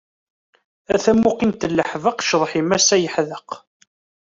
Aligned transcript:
A 0.93 0.95
tamuqint 1.03 1.67
n 1.69 1.73
leḥbeq, 1.77 2.17
cceḍḥ-im 2.21 2.69
ass-a 2.77 2.97
yeḥdeq. 2.97 3.49